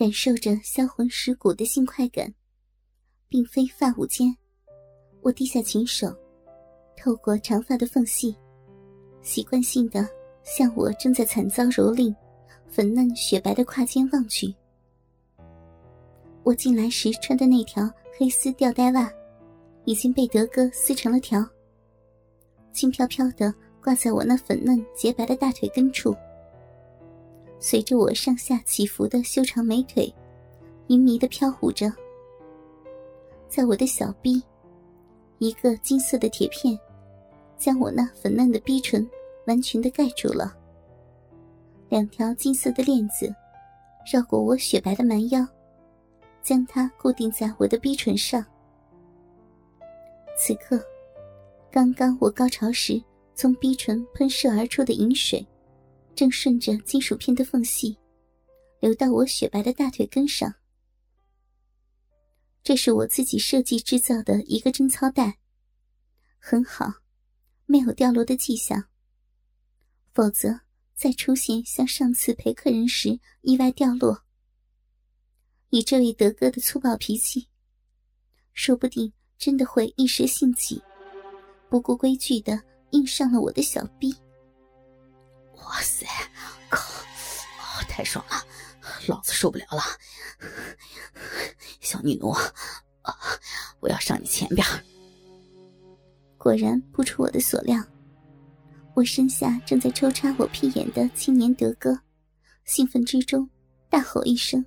[0.00, 2.32] 感受着销魂蚀骨的性快感，
[3.28, 4.34] 并非发舞间，
[5.20, 6.10] 我低下琴手，
[6.96, 8.34] 透过长发的缝隙，
[9.20, 10.08] 习惯性的
[10.42, 12.16] 向我正在惨遭蹂躏、
[12.66, 14.54] 粉嫩雪白的胯间望去。
[16.44, 17.86] 我进来时穿的那条
[18.16, 19.12] 黑丝吊带袜，
[19.84, 21.46] 已经被德哥撕成了条，
[22.72, 23.54] 轻飘飘的
[23.84, 26.16] 挂在我那粉嫩洁白的大腿根处。
[27.62, 30.12] 随着我上下起伏的修长美腿，
[30.86, 31.92] 淫迷的飘舞着。
[33.48, 34.42] 在我的小臂，
[35.38, 36.76] 一个金色的铁片，
[37.58, 39.06] 将我那粉嫩的逼唇
[39.46, 40.56] 完全的盖住了。
[41.90, 43.32] 两条金色的链子，
[44.10, 45.46] 绕过我雪白的蛮腰，
[46.42, 48.42] 将它固定在我的逼唇上。
[50.38, 50.82] 此刻，
[51.70, 53.02] 刚刚我高潮时
[53.34, 55.46] 从逼唇喷射而出的饮水。
[56.14, 57.96] 正顺着金属片的缝隙，
[58.80, 60.54] 流到我雪白的大腿根上。
[62.62, 65.38] 这是我自己设计制造的一个贞操带，
[66.38, 66.92] 很好，
[67.64, 68.84] 没有掉落的迹象。
[70.12, 70.60] 否则，
[70.94, 74.24] 再出现像上次陪客人时意外掉落，
[75.70, 77.48] 以这位德哥的粗暴脾气，
[78.52, 80.82] 说不定真的会一时兴起，
[81.70, 84.14] 不顾规矩的印上了我的小臂。
[85.64, 86.06] 哇塞，
[86.68, 86.80] 靠！
[87.88, 88.36] 太爽了，
[89.06, 89.82] 老子受不了了！
[91.80, 92.34] 小女奴，
[93.80, 94.66] 我要上你前边。
[96.36, 97.82] 果然不出我的所料，
[98.94, 101.98] 我身下正在抽插我屁眼的青年德哥，
[102.64, 103.48] 兴奋之中
[103.88, 104.64] 大吼一声，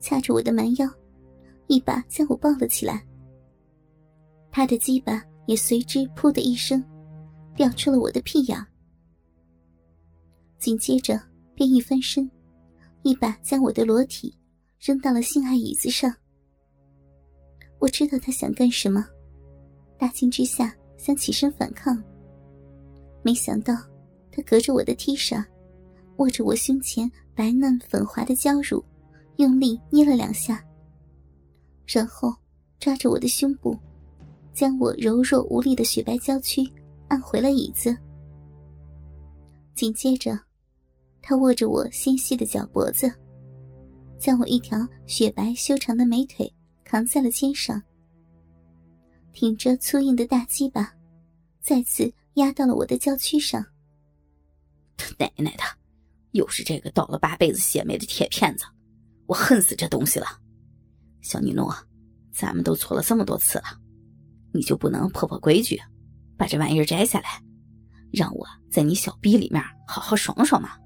[0.00, 0.88] 掐着我的蛮腰，
[1.66, 3.04] 一把将我抱了起来。
[4.50, 6.82] 他的鸡巴也随之“噗”的一声，
[7.56, 8.66] 掉出了我的屁眼。
[10.64, 11.20] 紧接着，
[11.54, 12.30] 便一翻身，
[13.02, 14.34] 一把将我的裸体
[14.80, 16.10] 扔到了性爱椅子上。
[17.78, 19.06] 我知道他想干什么，
[19.98, 22.02] 大惊之下想起身反抗，
[23.22, 23.74] 没想到
[24.32, 25.44] 他隔着我的 T 恤，
[26.16, 28.82] 握着我胸前白嫩粉滑的娇乳，
[29.36, 30.64] 用力捏了两下，
[31.86, 32.34] 然后
[32.80, 33.78] 抓着我的胸部，
[34.54, 36.62] 将我柔弱无力的雪白娇躯
[37.08, 37.94] 按回了椅子。
[39.74, 40.40] 紧接着。
[41.26, 43.10] 他握着我纤细的脚脖子，
[44.18, 46.52] 将我一条雪白修长的美腿
[46.84, 47.82] 扛在了肩上，
[49.32, 50.92] 挺着粗硬的大鸡巴，
[51.62, 53.64] 再次压到了我的娇躯上。
[54.98, 55.62] 他 奶奶的，
[56.32, 58.66] 又是这个倒了八辈子血霉的铁片子！
[59.24, 60.26] 我恨死这东西了！
[61.22, 61.72] 小女奴，
[62.34, 63.64] 咱们都错了这么多次了，
[64.52, 65.80] 你就不能破破规矩，
[66.36, 67.42] 把这玩意儿摘下来，
[68.12, 70.76] 让我在你小逼里面好好爽爽吗？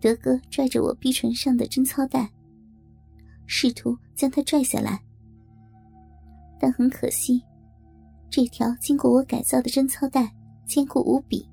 [0.00, 2.32] 德哥拽着我逼唇上的贞操带，
[3.46, 4.98] 试图将它拽下来，
[6.58, 7.42] 但很可惜，
[8.30, 10.34] 这条经过我改造的贞操带
[10.66, 11.46] 坚固无比。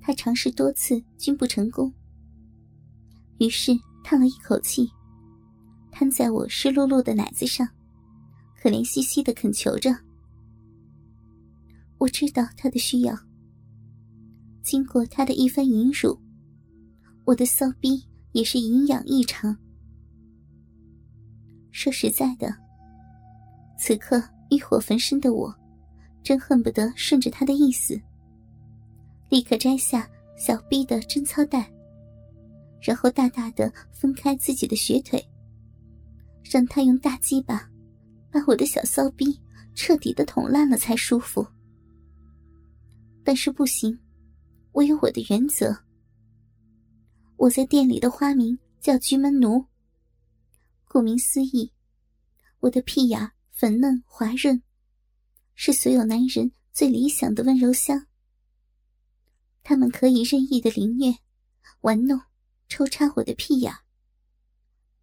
[0.00, 1.92] 他尝试多次均不成功，
[3.38, 3.72] 于是
[4.02, 4.90] 叹了一口气，
[5.92, 7.68] 瘫在我湿漉漉的奶子上，
[8.56, 9.94] 可怜兮兮的恳求着。
[11.98, 13.14] 我知道他的需要，
[14.62, 16.18] 经过他的一番淫辱。
[17.30, 19.56] 我的骚逼也是营养异常。
[21.70, 22.52] 说实在的，
[23.78, 24.20] 此刻
[24.50, 25.54] 欲火焚身的我，
[26.24, 27.96] 真恨不得顺着他的意思，
[29.28, 31.72] 立刻摘下小逼的贞操带，
[32.82, 35.24] 然后大大的分开自己的雪腿，
[36.42, 37.70] 让他用大鸡巴
[38.32, 39.40] 把我的小骚逼
[39.76, 41.46] 彻底的捅烂了才舒服。
[43.22, 43.96] 但是不行，
[44.72, 45.72] 我有我的原则。
[47.40, 49.64] 我在店里的花名叫“菊门奴”。
[50.84, 51.72] 顾名思义，
[52.58, 54.62] 我的屁眼粉嫩滑润，
[55.54, 58.06] 是所有男人最理想的温柔乡。
[59.62, 61.16] 他们可以任意的凌虐、
[61.80, 62.20] 玩弄、
[62.68, 63.74] 抽插我的屁眼，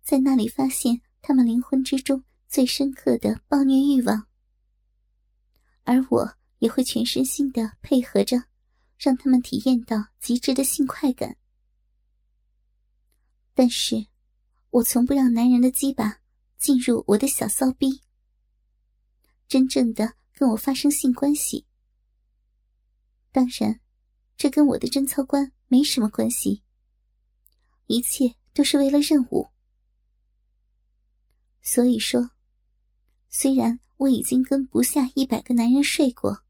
[0.03, 4.27] 在那里发现他们灵魂之中最深刻的暴虐欲望，
[5.85, 8.44] 而我也会全身心的配合着，
[9.00, 11.35] 让他们体验到极致的性快感。
[13.57, 14.06] 但是，
[14.69, 16.19] 我从不让男人的鸡巴
[16.59, 18.04] 进入我的小骚逼，
[19.48, 21.65] 真正的跟我发生性关系。
[23.31, 23.80] 当然，
[24.38, 26.62] 这跟我的贞操观没什么关系。
[27.88, 29.48] 一切都是为了任务。
[31.63, 32.30] 所以说，
[33.27, 36.44] 虽然我已经跟不下一百个男人睡过，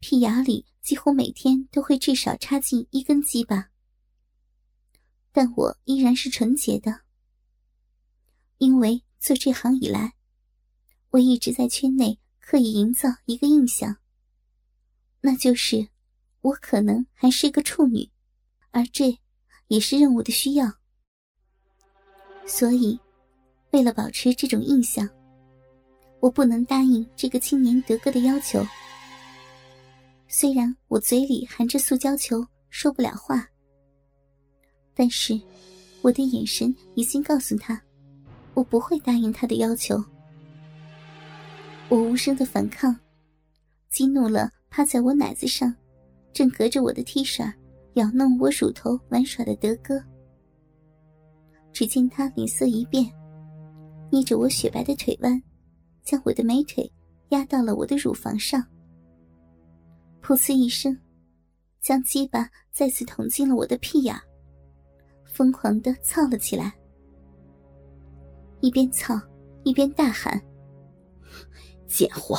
[0.00, 3.70] 屁眼里几乎每天都会至少插进一根鸡巴。
[5.36, 7.02] 但我依然是纯洁的，
[8.56, 10.14] 因为做这行以来，
[11.10, 13.98] 我一直在圈内刻意营造一个印象，
[15.20, 15.90] 那就是
[16.40, 18.10] 我可能还是个处女，
[18.70, 19.18] 而这
[19.66, 20.72] 也是任务的需要。
[22.46, 22.98] 所以，
[23.72, 25.06] 为了保持这种印象，
[26.18, 28.66] 我不能答应这个青年德哥的要求。
[30.28, 33.46] 虽然我嘴里含着塑胶球，说不了话。
[34.98, 35.38] 但是，
[36.00, 37.78] 我的眼神已经告诉他，
[38.54, 40.02] 我不会答应他的要求。
[41.90, 42.98] 我无声的反抗，
[43.90, 45.72] 激怒了趴在我奶子上，
[46.32, 47.52] 正隔着我的 T 恤
[47.94, 50.02] 咬弄我乳头玩耍的德哥。
[51.74, 53.12] 只见他脸色一变，
[54.10, 55.42] 捏着我雪白的腿弯，
[56.02, 56.90] 将我的美腿
[57.28, 58.64] 压到了我的乳房上。
[60.22, 60.98] 噗呲一声，
[61.82, 64.16] 将鸡巴再次捅进了我的屁眼。
[65.36, 66.72] 疯狂的操了起来，
[68.60, 69.20] 一边操
[69.64, 70.40] 一边大喊
[71.86, 72.38] ：“贱货，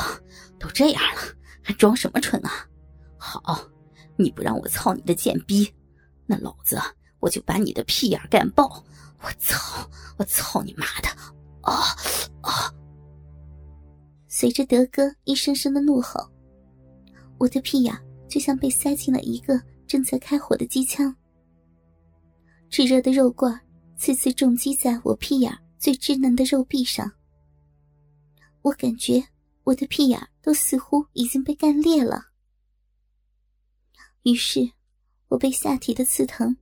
[0.57, 1.21] 都这样了，
[1.61, 2.67] 还装什么蠢啊？
[3.15, 3.61] 好，
[4.15, 5.71] 你不让我操你的贱逼，
[6.25, 6.75] 那老子
[7.19, 8.83] 我就把你的屁眼干爆！
[9.21, 11.07] 我操，我操你妈的！
[11.61, 11.73] 啊
[12.41, 12.73] 啊！”
[14.27, 16.27] 随着德哥一声声的怒吼，
[17.37, 17.95] 我的屁眼
[18.27, 21.15] 就像被塞进了一个正在开火的机枪。
[22.69, 23.59] 炙热的肉罐
[23.95, 27.11] 次次重击在我屁眼最稚嫩的肉壁上，
[28.61, 29.23] 我感觉
[29.63, 32.27] 我的屁眼都似乎已经被干裂了。
[34.23, 34.69] 于是，
[35.29, 36.55] 我被下体的刺疼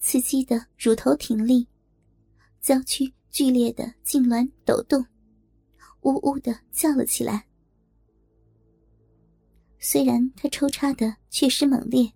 [0.00, 1.66] 刺激的乳头挺立，
[2.60, 5.06] 娇躯剧烈的痉挛抖动，
[6.02, 7.46] 呜呜的叫了起来。
[9.78, 12.12] 虽然他抽插的确实猛烈。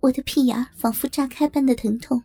[0.00, 2.22] 我的屁眼仿佛炸开般的疼痛，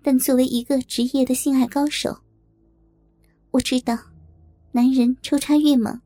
[0.00, 2.16] 但作为一个职业的性爱高手，
[3.50, 3.98] 我知道，
[4.70, 6.00] 男人抽插越猛，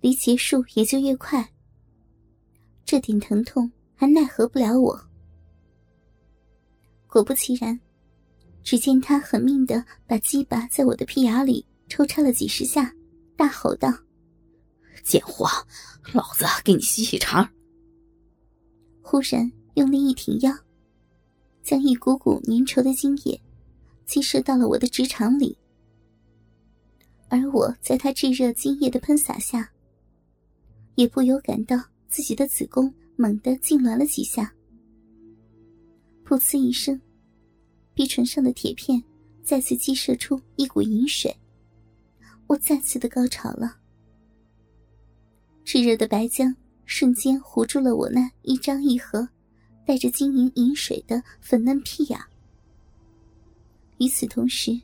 [0.00, 1.52] 离结束也就越快。
[2.84, 5.00] 这点疼痛还奈何不了我。
[7.06, 7.78] 果不其然，
[8.64, 12.92] 只见他狠命的把鸡巴在我的屁眼里抽插了几十下，
[13.36, 13.92] 大吼道
[15.04, 15.46] ：“贱货，
[16.12, 17.48] 老子给你细细肠！”
[19.10, 20.56] 忽然用力一挺腰，
[21.64, 23.40] 将一股股粘稠的精液
[24.06, 25.58] 激射到了我的直肠里。
[27.28, 29.68] 而我在他炙热精液的喷洒下，
[30.94, 31.76] 也不由感到
[32.08, 34.54] 自己的子宫猛地痉挛了几下。
[36.24, 37.00] 噗呲一声，
[37.92, 39.02] 鼻唇上的铁片
[39.42, 41.36] 再次激射出一股饮水，
[42.46, 43.76] 我再次的高潮了。
[45.64, 46.54] 炙热的白浆。
[46.90, 49.26] 瞬间糊住了我那一张一合、
[49.86, 52.18] 带着晶莹饮水的粉嫩屁眼。
[53.98, 54.78] 与此同时，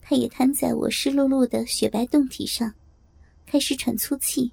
[0.00, 2.72] 他也瘫在我湿漉漉的雪白胴体上，
[3.44, 4.52] 开始喘粗气。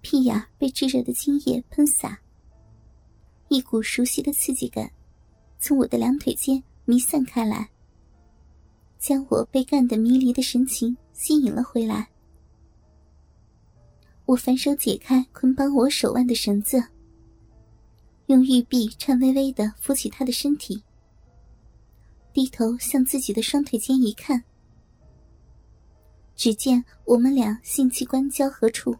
[0.00, 2.18] 屁眼被炙热的精液喷洒，
[3.48, 4.90] 一股熟悉的刺激感
[5.58, 7.68] 从我的两腿间弥散开来，
[8.98, 12.08] 将我被干得迷离的神情吸引了回来。
[14.32, 16.82] 我反手解开捆绑我手腕的绳子，
[18.28, 20.82] 用玉臂颤巍巍的扶起他的身体，
[22.32, 24.42] 低头向自己的双腿间一看，
[26.34, 28.96] 只见我们俩性器官交合处，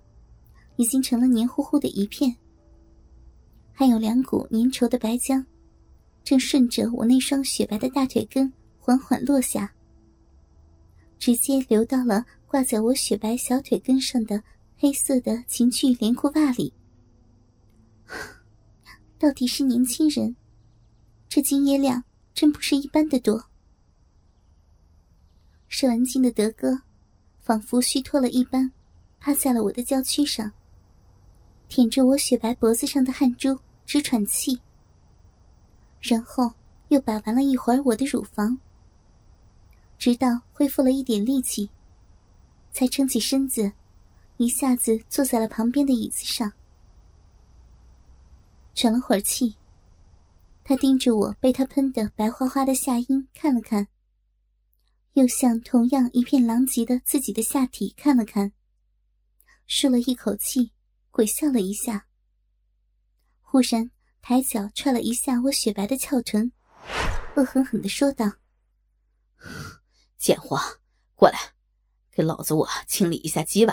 [0.76, 2.36] 已经成了黏糊糊的一片，
[3.72, 5.42] 还有两股粘稠的白浆，
[6.22, 9.72] 正顺着我那双雪白的大腿根缓缓落下，
[11.18, 14.42] 直接流到了挂在我雪白小腿根上的。
[14.82, 16.74] 黑色的情趣连裤袜里，
[19.16, 20.34] 到底是年轻人，
[21.28, 22.02] 这精液量
[22.34, 23.44] 真不是一般的多。
[25.68, 26.82] 射完精的德哥，
[27.38, 28.72] 仿佛虚脱了一般，
[29.20, 30.50] 趴在了我的娇躯上，
[31.68, 34.60] 舔着我雪白脖子上的汗珠直喘气，
[36.00, 36.52] 然后
[36.88, 38.58] 又把玩了一会儿我的乳房，
[39.96, 41.70] 直到恢复了一点力气，
[42.72, 43.70] 才撑起身子。
[44.42, 46.52] 一下子坐在了旁边的椅子上，
[48.75, 49.54] 喘了会儿气。
[50.64, 53.87] 他盯着我被他喷得白花花的下阴看了看，
[55.12, 58.52] 又向同样一片狼藉的自己的下体看了看，
[59.68, 60.72] 舒了一口气，
[61.12, 62.08] 鬼笑了一下。
[63.42, 66.50] 忽然抬脚踹了一下我雪白的翘臀，
[67.37, 68.32] 恶狠狠的说道
[70.18, 70.58] ：“贱货，
[71.14, 71.38] 过来，
[72.11, 73.72] 给老子我清理一下鸡巴。”